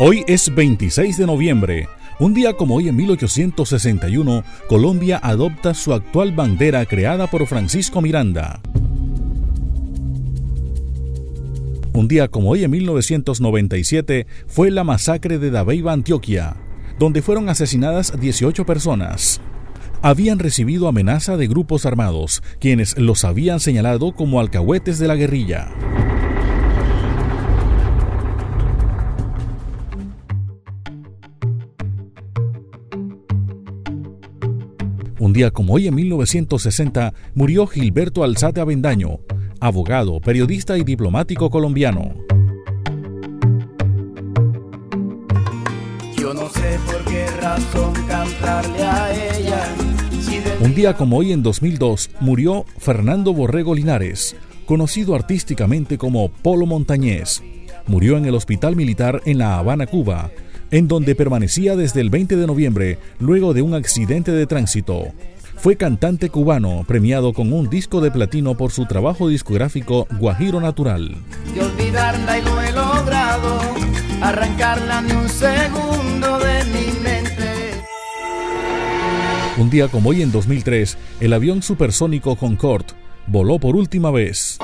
Hoy 0.00 0.22
es 0.28 0.54
26 0.54 1.16
de 1.18 1.26
noviembre. 1.26 1.88
Un 2.20 2.32
día 2.32 2.52
como 2.52 2.76
hoy 2.76 2.88
en 2.88 2.94
1861, 2.94 4.44
Colombia 4.68 5.18
adopta 5.20 5.74
su 5.74 5.92
actual 5.92 6.30
bandera 6.30 6.86
creada 6.86 7.26
por 7.26 7.44
Francisco 7.48 8.00
Miranda. 8.00 8.60
Un 11.92 12.06
día 12.06 12.28
como 12.28 12.50
hoy 12.50 12.62
en 12.62 12.70
1997 12.70 14.28
fue 14.46 14.70
la 14.70 14.84
masacre 14.84 15.36
de 15.40 15.50
Dabeiba, 15.50 15.94
Antioquia, 15.94 16.54
donde 17.00 17.20
fueron 17.20 17.48
asesinadas 17.48 18.20
18 18.20 18.64
personas. 18.64 19.40
Habían 20.00 20.38
recibido 20.38 20.86
amenaza 20.86 21.36
de 21.36 21.48
grupos 21.48 21.86
armados, 21.86 22.40
quienes 22.60 22.96
los 22.98 23.24
habían 23.24 23.58
señalado 23.58 24.12
como 24.12 24.38
alcahuetes 24.38 25.00
de 25.00 25.08
la 25.08 25.16
guerrilla. 25.16 25.72
Un 35.28 35.34
día 35.34 35.50
como 35.50 35.74
hoy 35.74 35.86
en 35.86 35.94
1960 35.94 37.12
murió 37.34 37.66
Gilberto 37.66 38.24
Alzate 38.24 38.62
Avendaño, 38.62 39.20
abogado, 39.60 40.22
periodista 40.22 40.78
y 40.78 40.84
diplomático 40.84 41.50
colombiano. 41.50 42.14
Yo 46.16 46.32
no 46.32 46.48
sé 46.48 46.78
por 46.86 47.04
qué 47.04 47.26
razón 47.42 47.92
cantarle 48.08 48.82
a 48.82 49.36
ella. 49.36 49.64
Un 50.62 50.74
día 50.74 50.96
como 50.96 51.18
hoy 51.18 51.32
en 51.32 51.42
2002 51.42 52.08
murió 52.20 52.64
Fernando 52.78 53.34
Borrego 53.34 53.74
Linares, 53.74 54.34
conocido 54.64 55.14
artísticamente 55.14 55.98
como 55.98 56.30
Polo 56.30 56.64
Montañés. 56.64 57.42
Murió 57.86 58.16
en 58.16 58.24
el 58.24 58.34
Hospital 58.34 58.76
Militar 58.76 59.20
en 59.26 59.36
La 59.36 59.58
Habana, 59.58 59.86
Cuba, 59.86 60.30
en 60.70 60.88
donde 60.88 61.14
permanecía 61.14 61.76
desde 61.76 62.00
el 62.00 62.10
20 62.10 62.36
de 62.36 62.46
noviembre 62.46 62.98
luego 63.18 63.54
de 63.54 63.62
un 63.62 63.74
accidente 63.74 64.32
de 64.32 64.46
tránsito. 64.46 65.12
Fue 65.56 65.76
cantante 65.76 66.30
cubano, 66.30 66.84
premiado 66.86 67.32
con 67.32 67.52
un 67.52 67.68
disco 67.68 68.00
de 68.00 68.12
platino 68.12 68.56
por 68.56 68.70
su 68.70 68.86
trabajo 68.86 69.28
discográfico 69.28 70.06
Guajiro 70.18 70.60
Natural. 70.60 71.16
De 71.52 71.60
olvidarla 71.60 72.38
y 72.38 72.42
no 72.42 72.62
he 72.62 72.72
logrado 72.72 73.60
arrancarla 74.22 75.00
ni 75.02 75.12
un 75.12 75.28
segundo 75.28 76.38
de 76.38 76.64
mi 76.66 77.00
mente. 77.00 77.28
Un 79.56 79.68
día 79.68 79.88
como 79.88 80.10
hoy 80.10 80.22
en 80.22 80.30
2003, 80.30 80.96
el 81.20 81.32
avión 81.32 81.62
supersónico 81.62 82.36
Concorde 82.36 82.94
voló 83.26 83.58
por 83.58 83.74
última 83.74 84.12
vez. 84.12 84.58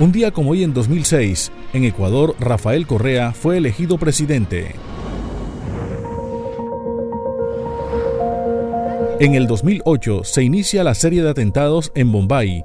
Un 0.00 0.12
día 0.12 0.30
como 0.30 0.52
hoy 0.52 0.62
en 0.62 0.72
2006, 0.72 1.50
en 1.72 1.82
Ecuador, 1.82 2.36
Rafael 2.38 2.86
Correa 2.86 3.32
fue 3.32 3.56
elegido 3.56 3.98
presidente. 3.98 4.76
En 9.18 9.34
el 9.34 9.48
2008 9.48 10.22
se 10.22 10.44
inicia 10.44 10.84
la 10.84 10.94
serie 10.94 11.24
de 11.24 11.30
atentados 11.30 11.90
en 11.96 12.12
Bombay 12.12 12.64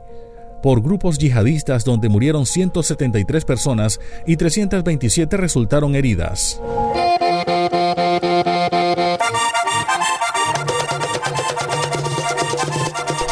por 0.61 0.83
grupos 0.83 1.17
yihadistas 1.17 1.83
donde 1.83 2.07
murieron 2.07 2.45
173 2.45 3.45
personas 3.45 3.99
y 4.27 4.37
327 4.37 5.35
resultaron 5.35 5.95
heridas. 5.95 6.61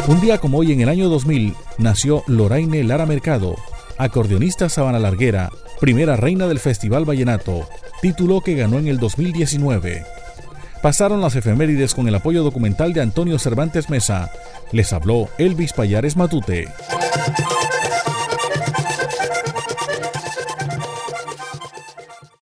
Un 0.08 0.20
día 0.20 0.38
como 0.38 0.58
hoy 0.58 0.72
en 0.72 0.80
el 0.80 0.88
año 0.88 1.08
2000 1.08 1.54
nació 1.78 2.24
Loraine 2.26 2.82
Lara 2.82 3.06
Mercado, 3.06 3.54
acordeonista 3.98 4.68
sabana 4.68 4.98
larguera, 4.98 5.50
primera 5.80 6.16
reina 6.16 6.46
del 6.46 6.58
Festival 6.58 7.08
Vallenato, 7.08 7.68
título 8.00 8.40
que 8.40 8.54
ganó 8.54 8.78
en 8.78 8.88
el 8.88 8.98
2019. 8.98 10.04
Pasaron 10.82 11.20
las 11.20 11.36
efemérides 11.36 11.94
con 11.94 12.08
el 12.08 12.14
apoyo 12.14 12.42
documental 12.42 12.92
de 12.92 13.02
Antonio 13.02 13.38
Cervantes 13.38 13.88
Mesa. 13.88 14.32
Les 14.72 14.92
habló 14.92 15.28
Elvis 15.38 15.72
Payares 15.72 16.16
Matute. 16.16 16.68